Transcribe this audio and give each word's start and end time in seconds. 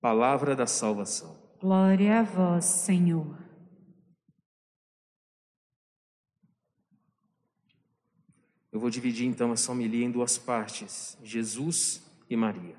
Palavra 0.00 0.54
da 0.54 0.64
salvação. 0.64 1.36
Glória 1.60 2.20
a 2.20 2.22
vós, 2.22 2.64
Senhor. 2.64 3.36
Eu 8.70 8.78
vou 8.78 8.90
dividir 8.90 9.26
então 9.26 9.52
essa 9.52 9.72
homilia 9.72 10.06
em 10.06 10.10
duas 10.10 10.38
partes: 10.38 11.18
Jesus 11.20 12.08
e 12.30 12.36
Maria. 12.36 12.76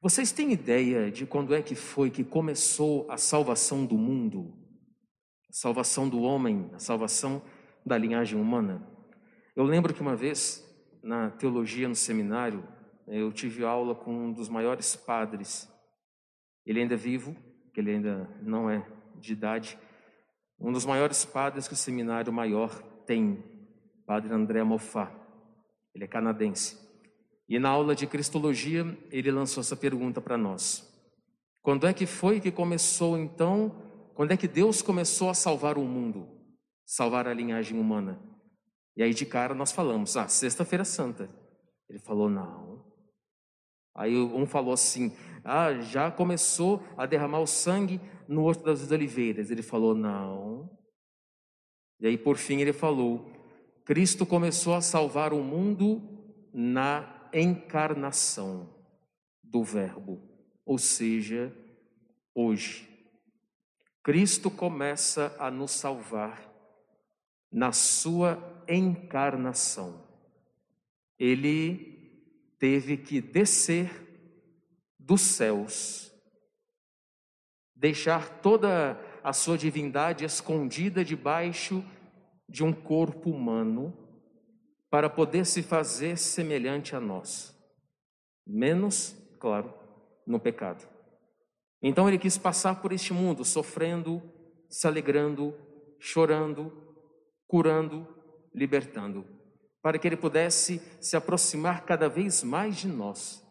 Vocês 0.00 0.30
têm 0.30 0.52
ideia 0.52 1.10
de 1.10 1.26
quando 1.26 1.52
é 1.52 1.60
que 1.60 1.74
foi 1.74 2.08
que 2.08 2.22
começou 2.22 3.10
a 3.10 3.16
salvação 3.16 3.84
do 3.84 3.98
mundo? 3.98 4.56
A 5.50 5.52
salvação 5.52 6.08
do 6.08 6.20
homem, 6.22 6.70
a 6.72 6.78
salvação 6.78 7.42
da 7.84 7.98
linhagem 7.98 8.40
humana? 8.40 8.88
Eu 9.56 9.64
lembro 9.64 9.92
que 9.92 10.00
uma 10.00 10.14
vez, 10.14 10.64
na 11.02 11.32
teologia 11.32 11.88
no 11.88 11.96
seminário, 11.96 12.62
eu 13.08 13.32
tive 13.32 13.64
aula 13.64 13.92
com 13.92 14.26
um 14.26 14.32
dos 14.32 14.48
maiores 14.48 14.94
padres 14.94 15.68
ele 16.68 16.80
ainda 16.80 16.94
é 16.94 16.98
vivo, 16.98 17.34
que 17.72 17.80
ele 17.80 17.92
ainda 17.92 18.28
não 18.42 18.68
é 18.68 18.86
de 19.16 19.32
idade. 19.32 19.78
Um 20.60 20.70
dos 20.70 20.84
maiores 20.84 21.24
padres 21.24 21.66
que 21.66 21.72
o 21.72 21.76
seminário 21.76 22.30
maior 22.30 22.70
tem, 23.06 23.42
Padre 24.06 24.34
André 24.34 24.62
Moffat. 24.62 25.10
Ele 25.94 26.04
é 26.04 26.06
canadense. 26.06 26.78
E 27.48 27.58
na 27.58 27.70
aula 27.70 27.94
de 27.94 28.06
Cristologia, 28.06 28.84
ele 29.10 29.30
lançou 29.30 29.62
essa 29.62 29.74
pergunta 29.74 30.20
para 30.20 30.36
nós: 30.36 30.86
Quando 31.62 31.86
é 31.86 31.94
que 31.94 32.04
foi 32.04 32.38
que 32.38 32.50
começou 32.50 33.16
então? 33.16 33.74
Quando 34.14 34.32
é 34.32 34.36
que 34.36 34.46
Deus 34.46 34.82
começou 34.82 35.30
a 35.30 35.34
salvar 35.34 35.78
o 35.78 35.84
mundo, 35.84 36.28
salvar 36.84 37.26
a 37.26 37.32
linhagem 37.32 37.80
humana? 37.80 38.20
E 38.94 39.02
aí 39.02 39.14
de 39.14 39.24
cara 39.24 39.54
nós 39.54 39.72
falamos: 39.72 40.18
Ah, 40.18 40.28
Sexta-feira 40.28 40.84
Santa. 40.84 41.30
Ele 41.88 41.98
falou: 41.98 42.28
Não. 42.28 42.84
Aí 43.94 44.14
um 44.16 44.44
falou 44.44 44.74
assim: 44.74 45.16
ah, 45.44 45.74
já 45.74 46.10
começou 46.10 46.82
a 46.96 47.06
derramar 47.06 47.40
o 47.40 47.46
sangue 47.46 48.00
no 48.26 48.44
Horto 48.44 48.64
das 48.64 48.90
Oliveiras. 48.90 49.50
Ele 49.50 49.62
falou, 49.62 49.94
não. 49.94 50.70
E 52.00 52.06
aí, 52.06 52.16
por 52.16 52.36
fim, 52.36 52.60
ele 52.60 52.72
falou: 52.72 53.32
Cristo 53.84 54.24
começou 54.24 54.74
a 54.74 54.80
salvar 54.80 55.32
o 55.32 55.42
mundo 55.42 56.02
na 56.52 57.28
encarnação 57.32 58.68
do 59.42 59.62
Verbo, 59.62 60.20
ou 60.64 60.78
seja, 60.78 61.54
hoje. 62.34 62.88
Cristo 64.02 64.50
começa 64.50 65.34
a 65.38 65.50
nos 65.50 65.72
salvar 65.72 66.48
na 67.50 67.72
sua 67.72 68.62
encarnação. 68.68 70.06
Ele 71.18 71.98
teve 72.58 72.96
que 72.96 73.20
descer 73.20 74.07
dos 75.08 75.22
céus, 75.22 76.12
deixar 77.74 78.40
toda 78.42 79.00
a 79.24 79.32
sua 79.32 79.56
divindade 79.56 80.22
escondida 80.22 81.02
debaixo 81.02 81.82
de 82.46 82.62
um 82.62 82.74
corpo 82.74 83.30
humano, 83.30 83.96
para 84.90 85.08
poder 85.08 85.46
se 85.46 85.62
fazer 85.62 86.18
semelhante 86.18 86.94
a 86.94 87.00
nós, 87.00 87.54
menos, 88.46 89.16
claro, 89.40 89.72
no 90.26 90.38
pecado. 90.38 90.86
Então 91.82 92.06
ele 92.06 92.18
quis 92.18 92.36
passar 92.36 92.82
por 92.82 92.92
este 92.92 93.14
mundo 93.14 93.46
sofrendo, 93.46 94.22
se 94.68 94.86
alegrando, 94.86 95.54
chorando, 95.98 96.70
curando, 97.46 98.06
libertando, 98.54 99.24
para 99.80 99.98
que 99.98 100.06
ele 100.06 100.16
pudesse 100.18 100.82
se 101.00 101.16
aproximar 101.16 101.86
cada 101.86 102.10
vez 102.10 102.42
mais 102.42 102.76
de 102.76 102.88
nós 102.88 103.47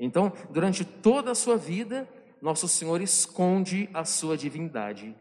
então, 0.00 0.32
durante 0.48 0.82
toda 0.82 1.32
a 1.32 1.34
sua 1.34 1.58
vida, 1.58 2.08
nosso 2.40 2.66
Senhor 2.66 3.02
esconde 3.02 3.88
a 3.92 4.02
sua 4.02 4.34
divindade 4.34 5.14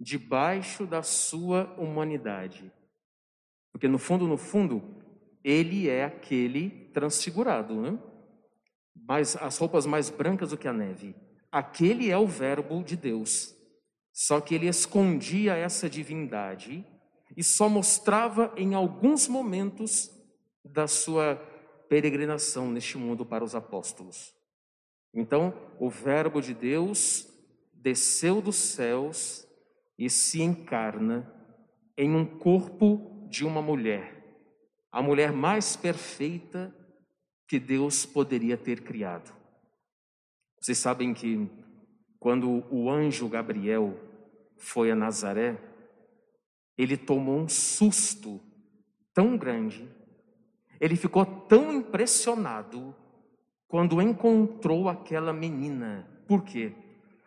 debaixo 0.00 0.86
da 0.86 1.02
sua 1.02 1.72
humanidade. 1.78 2.72
Porque 3.70 3.86
no 3.86 3.98
fundo, 3.98 4.26
no 4.26 4.38
fundo, 4.38 4.82
ele 5.44 5.88
é 5.88 6.04
aquele 6.04 6.70
transfigurado, 6.94 7.74
né? 7.74 7.98
Mas 9.06 9.36
as 9.36 9.58
roupas 9.58 9.84
mais 9.84 10.08
brancas 10.08 10.50
do 10.50 10.56
que 10.56 10.66
a 10.66 10.72
neve. 10.72 11.14
Aquele 11.50 12.10
é 12.10 12.16
o 12.16 12.26
verbo 12.26 12.82
de 12.82 12.96
Deus. 12.96 13.54
Só 14.12 14.40
que 14.40 14.54
ele 14.54 14.66
escondia 14.66 15.54
essa 15.56 15.90
divindade 15.90 16.86
e 17.36 17.44
só 17.44 17.68
mostrava 17.68 18.52
em 18.56 18.74
alguns 18.74 19.28
momentos 19.28 20.10
da 20.64 20.86
sua 20.86 21.36
peregrinação 21.92 22.70
neste 22.70 22.96
mundo 22.96 23.26
para 23.26 23.44
os 23.44 23.54
apóstolos. 23.54 24.34
Então, 25.12 25.52
o 25.78 25.90
Verbo 25.90 26.40
de 26.40 26.54
Deus 26.54 27.28
desceu 27.74 28.40
dos 28.40 28.56
céus 28.56 29.46
e 29.98 30.08
se 30.08 30.40
encarna 30.40 31.30
em 31.94 32.16
um 32.16 32.24
corpo 32.24 33.28
de 33.28 33.44
uma 33.44 33.60
mulher, 33.60 34.40
a 34.90 35.02
mulher 35.02 35.32
mais 35.32 35.76
perfeita 35.76 36.74
que 37.46 37.60
Deus 37.60 38.06
poderia 38.06 38.56
ter 38.56 38.80
criado. 38.80 39.30
Vocês 40.62 40.78
sabem 40.78 41.12
que 41.12 41.46
quando 42.18 42.64
o 42.74 42.88
anjo 42.88 43.28
Gabriel 43.28 44.00
foi 44.56 44.90
a 44.90 44.96
Nazaré, 44.96 45.62
ele 46.78 46.96
tomou 46.96 47.38
um 47.38 47.48
susto 47.50 48.40
tão 49.12 49.36
grande, 49.36 49.86
ele 50.82 50.96
ficou 50.96 51.24
tão 51.24 51.72
impressionado 51.72 52.92
quando 53.68 54.02
encontrou 54.02 54.88
aquela 54.88 55.32
menina. 55.32 56.10
Por 56.26 56.42
quê? 56.42 56.72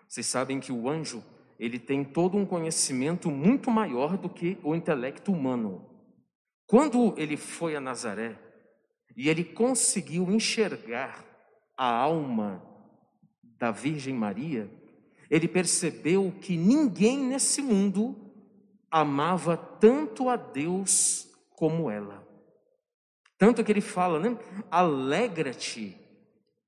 Vocês 0.10 0.26
sabem 0.26 0.60
que 0.60 0.74
o 0.74 0.90
anjo, 0.90 1.24
ele 1.58 1.80
tem 1.80 2.04
todo 2.04 2.38
um 2.38 2.46
conhecimento 2.46 3.32
muito 3.32 3.72
maior 3.72 4.18
do 4.18 4.28
que 4.28 4.58
o 4.62 4.76
intelecto 4.76 5.32
humano. 5.32 5.90
Quando 6.68 7.14
ele 7.18 7.38
foi 7.38 7.78
a 7.78 7.80
Nazaré 7.80 8.38
e 9.16 9.30
ele 9.30 9.46
conseguiu 9.46 10.30
enxergar 10.32 11.24
a 11.78 11.90
alma 11.90 12.62
da 13.58 13.72
Virgem 13.72 14.14
Maria, 14.14 14.70
ele 15.30 15.48
percebeu 15.48 16.30
que 16.42 16.58
ninguém 16.58 17.20
nesse 17.20 17.62
mundo 17.62 18.34
amava 18.92 19.56
tanto 19.56 20.28
a 20.28 20.36
Deus 20.36 21.34
como 21.52 21.90
ela. 21.90 22.25
Tanto 23.38 23.64
que 23.64 23.72
ele 23.72 23.82
fala, 23.82 24.20
né? 24.20 24.38
Alegra-te, 24.72 25.98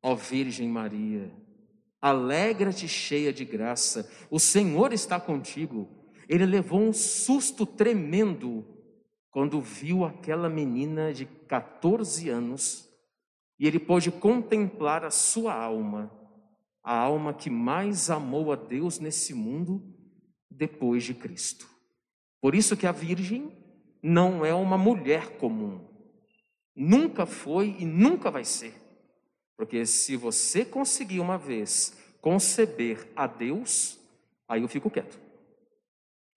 ó 0.01 0.15
Virgem 0.15 0.67
Maria. 0.67 1.31
Alegra-te, 2.01 2.87
cheia 2.87 3.33
de 3.33 3.45
graça. 3.45 4.09
O 4.29 4.39
Senhor 4.39 4.93
está 4.93 5.19
contigo. 5.19 5.89
Ele 6.27 6.45
levou 6.45 6.81
um 6.81 6.93
susto 6.93 7.65
tremendo 7.65 8.65
quando 9.31 9.61
viu 9.61 10.03
aquela 10.03 10.49
menina 10.49 11.13
de 11.13 11.25
14 11.25 12.29
anos 12.29 12.87
e 13.59 13.65
ele 13.65 13.79
pôde 13.79 14.11
contemplar 14.11 15.03
a 15.03 15.09
sua 15.09 15.53
alma, 15.53 16.11
a 16.83 16.95
alma 16.97 17.33
que 17.33 17.49
mais 17.49 18.09
amou 18.09 18.51
a 18.51 18.55
Deus 18.55 18.99
nesse 18.99 19.33
mundo 19.33 19.81
depois 20.49 21.03
de 21.03 21.13
Cristo. 21.13 21.67
Por 22.41 22.53
isso 22.53 22.77
que 22.77 22.85
a 22.85 22.91
Virgem 22.91 23.51
não 24.01 24.45
é 24.45 24.53
uma 24.53 24.77
mulher 24.77 25.37
comum. 25.37 25.96
Nunca 26.79 27.25
foi 27.25 27.75
e 27.79 27.85
nunca 27.85 28.29
vai 28.29 28.45
ser. 28.45 28.75
Porque 29.57 29.83
se 29.83 30.15
você 30.15 30.63
conseguir 30.63 31.19
uma 31.19 31.35
vez 31.35 31.97
conceber 32.21 33.07
a 33.15 33.25
Deus, 33.25 33.97
aí 34.47 34.61
eu 34.61 34.67
fico 34.67 34.91
quieto. 34.91 35.19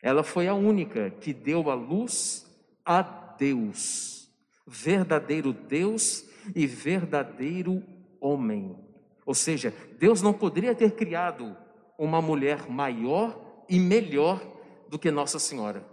Ela 0.03 0.23
foi 0.23 0.49
a 0.49 0.55
única 0.55 1.11
que 1.11 1.35
deu 1.35 1.71
a 1.71 1.75
luz 1.75 2.47
a 2.83 3.03
Deus, 3.03 4.31
verdadeiro 4.67 5.53
Deus 5.53 6.25
e 6.57 6.67
verdadeiro 6.67 7.83
homem. 8.19 8.75
Ou 9.27 9.35
seja, 9.35 9.75
Deus 9.99 10.23
não 10.23 10.33
poderia 10.33 10.75
ter 10.75 10.93
criado 10.93 11.55
uma 11.99 12.23
mulher 12.23 12.67
maior 12.71 13.39
e 13.69 13.79
melhor 13.79 14.41
do 14.89 14.99
que 14.99 15.11
Nossa 15.11 15.39
Senhora. 15.39 15.85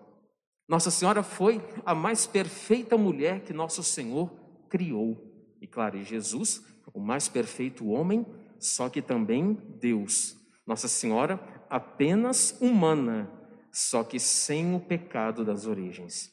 Nossa 0.67 0.91
Senhora 0.91 1.23
foi 1.23 1.61
a 1.85 1.95
mais 1.95 2.27
perfeita 2.27 2.97
mulher 2.97 3.41
que 3.41 3.53
nosso 3.53 3.81
Senhor 3.81 4.29
criou. 4.69 5.17
E 5.61 5.67
claro, 5.67 6.03
Jesus, 6.03 6.61
o 6.93 6.99
mais 6.99 7.29
perfeito 7.29 7.87
homem, 7.87 8.25
só 8.59 8.89
que 8.89 9.01
também 9.01 9.53
Deus. 9.79 10.35
Nossa 10.65 10.89
Senhora, 10.89 11.39
apenas 11.69 12.57
humana, 12.59 13.31
só 13.71 14.03
que 14.03 14.19
sem 14.19 14.75
o 14.75 14.79
pecado 14.79 15.45
das 15.45 15.65
origens. 15.65 16.31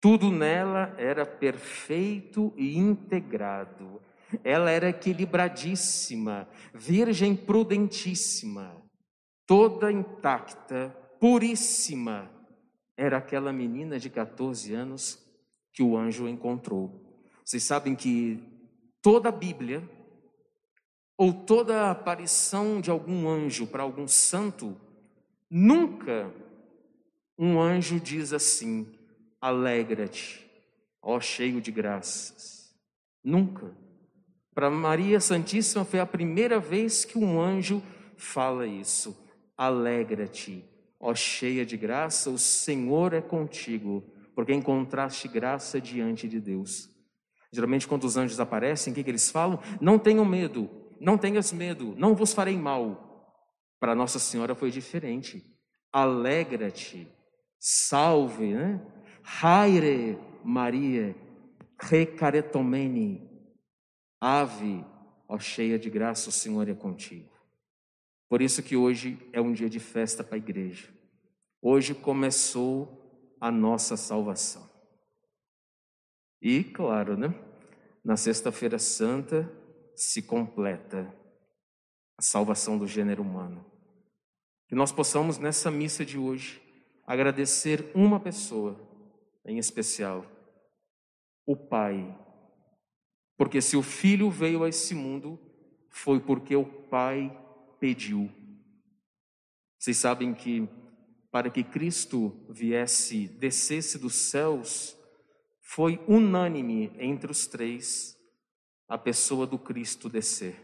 Tudo 0.00 0.32
nela 0.32 0.92
era 0.98 1.24
perfeito 1.24 2.52
e 2.56 2.76
integrado. 2.76 4.02
Ela 4.42 4.72
era 4.72 4.88
equilibradíssima, 4.88 6.48
virgem 6.74 7.36
prudentíssima, 7.36 8.82
toda 9.46 9.92
intacta, 9.92 10.88
puríssima 11.20 12.41
era 12.96 13.18
aquela 13.18 13.52
menina 13.52 13.98
de 13.98 14.10
14 14.10 14.72
anos 14.74 15.18
que 15.72 15.82
o 15.82 15.96
anjo 15.96 16.28
encontrou. 16.28 17.00
Vocês 17.44 17.62
sabem 17.62 17.94
que 17.94 18.42
toda 19.00 19.28
a 19.28 19.32
Bíblia, 19.32 19.82
ou 21.16 21.32
toda 21.32 21.90
aparição 21.90 22.80
de 22.80 22.90
algum 22.90 23.28
anjo 23.28 23.66
para 23.66 23.82
algum 23.82 24.06
santo, 24.06 24.76
nunca 25.50 26.32
um 27.38 27.60
anjo 27.60 27.98
diz 27.98 28.32
assim: 28.32 28.86
alegra-te, 29.40 30.48
ó 31.00 31.18
cheio 31.20 31.60
de 31.60 31.72
graças. 31.72 32.72
Nunca. 33.24 33.76
Para 34.54 34.70
Maria 34.70 35.18
Santíssima 35.18 35.84
foi 35.84 36.00
a 36.00 36.06
primeira 36.06 36.60
vez 36.60 37.04
que 37.04 37.18
um 37.18 37.40
anjo 37.40 37.82
fala 38.16 38.66
isso: 38.66 39.16
alegra-te, 39.56 40.64
Ó 41.04 41.16
cheia 41.16 41.66
de 41.66 41.76
graça, 41.76 42.30
o 42.30 42.38
Senhor 42.38 43.12
é 43.12 43.20
contigo, 43.20 44.04
porque 44.36 44.54
encontraste 44.54 45.26
graça 45.26 45.80
diante 45.80 46.28
de 46.28 46.38
Deus. 46.38 46.88
Geralmente, 47.52 47.88
quando 47.88 48.04
os 48.04 48.16
anjos 48.16 48.38
aparecem, 48.38 48.92
o 48.92 48.94
que, 48.94 49.02
que 49.02 49.10
eles 49.10 49.28
falam? 49.28 49.58
Não 49.80 49.98
tenham 49.98 50.24
medo, 50.24 50.70
não 51.00 51.18
tenhas 51.18 51.52
medo, 51.52 51.92
não 51.98 52.14
vos 52.14 52.32
farei 52.32 52.56
mal. 52.56 53.26
Para 53.80 53.96
Nossa 53.96 54.20
Senhora 54.20 54.54
foi 54.54 54.70
diferente. 54.70 55.44
Alegra-te, 55.92 57.08
salve, 57.58 58.54
né? 58.54 58.80
Haire 59.42 60.16
Maria, 60.44 61.16
recaretomene, 61.80 63.28
ave, 64.20 64.84
ó 65.28 65.36
cheia 65.36 65.78
de 65.80 65.90
graça, 65.90 66.28
o 66.28 66.32
Senhor 66.32 66.68
é 66.68 66.74
contigo. 66.74 67.32
Por 68.28 68.40
isso 68.40 68.62
que 68.62 68.76
hoje 68.76 69.18
é 69.32 69.40
um 69.40 69.52
dia 69.52 69.68
de 69.68 69.80
festa 69.80 70.24
para 70.24 70.36
a 70.36 70.38
igreja. 70.38 70.91
Hoje 71.64 71.94
começou 71.94 73.36
a 73.40 73.48
nossa 73.48 73.96
salvação. 73.96 74.68
E, 76.40 76.64
claro, 76.64 77.16
né? 77.16 77.32
Na 78.04 78.16
Sexta-feira 78.16 78.80
Santa 78.80 79.48
se 79.94 80.22
completa 80.22 81.14
a 82.18 82.22
salvação 82.22 82.76
do 82.76 82.84
gênero 82.84 83.22
humano. 83.22 83.64
Que 84.66 84.74
nós 84.74 84.90
possamos, 84.90 85.38
nessa 85.38 85.70
missa 85.70 86.04
de 86.04 86.18
hoje, 86.18 86.60
agradecer 87.06 87.92
uma 87.94 88.18
pessoa 88.18 88.76
em 89.44 89.56
especial, 89.58 90.26
o 91.46 91.56
Pai. 91.56 92.12
Porque 93.36 93.60
se 93.60 93.76
o 93.76 93.82
Filho 93.84 94.28
veio 94.30 94.64
a 94.64 94.68
esse 94.68 94.96
mundo, 94.96 95.38
foi 95.88 96.18
porque 96.18 96.56
o 96.56 96.64
Pai 96.64 97.30
pediu. 97.78 98.28
Vocês 99.78 99.96
sabem 99.96 100.34
que 100.34 100.68
para 101.32 101.50
que 101.50 101.64
Cristo 101.64 102.44
viesse, 102.50 103.26
descesse 103.26 103.98
dos 103.98 104.14
céus, 104.14 104.94
foi 105.62 105.98
unânime 106.06 106.92
entre 106.98 107.32
os 107.32 107.46
três 107.46 108.14
a 108.86 108.98
pessoa 108.98 109.46
do 109.46 109.58
Cristo 109.58 110.10
descer. 110.10 110.54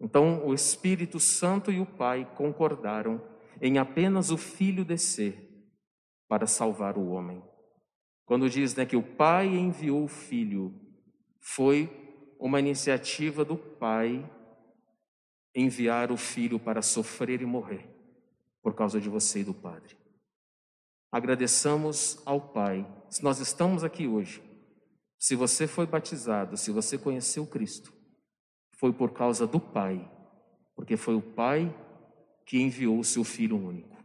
Então, 0.00 0.44
o 0.44 0.52
Espírito 0.52 1.20
Santo 1.20 1.70
e 1.70 1.80
o 1.80 1.86
Pai 1.86 2.28
concordaram 2.36 3.24
em 3.62 3.78
apenas 3.78 4.32
o 4.32 4.36
Filho 4.36 4.84
descer 4.84 5.48
para 6.26 6.48
salvar 6.48 6.98
o 6.98 7.10
homem. 7.10 7.40
Quando 8.24 8.50
diz 8.50 8.74
né, 8.74 8.84
que 8.84 8.96
o 8.96 9.02
Pai 9.02 9.46
enviou 9.46 10.02
o 10.02 10.08
Filho, 10.08 10.74
foi 11.40 11.88
uma 12.40 12.58
iniciativa 12.58 13.44
do 13.44 13.56
Pai 13.56 14.28
enviar 15.54 16.10
o 16.10 16.16
filho 16.16 16.58
para 16.58 16.82
sofrer 16.82 17.40
e 17.40 17.46
morrer 17.46 17.97
por 18.68 18.74
causa 18.74 19.00
de 19.00 19.08
você 19.08 19.40
e 19.40 19.44
do 19.44 19.54
Padre. 19.54 19.96
Agradeçamos 21.10 22.20
ao 22.26 22.38
Pai. 22.38 22.86
Se 23.08 23.24
nós 23.24 23.40
estamos 23.40 23.82
aqui 23.82 24.06
hoje, 24.06 24.42
se 25.18 25.34
você 25.34 25.66
foi 25.66 25.86
batizado, 25.86 26.54
se 26.58 26.70
você 26.70 26.98
conheceu 26.98 27.46
Cristo, 27.46 27.90
foi 28.72 28.92
por 28.92 29.12
causa 29.12 29.46
do 29.46 29.58
Pai, 29.58 30.06
porque 30.76 30.98
foi 30.98 31.14
o 31.14 31.22
Pai 31.22 31.74
que 32.44 32.60
enviou 32.60 32.98
o 32.98 33.04
seu 33.04 33.24
Filho 33.24 33.56
único. 33.56 33.97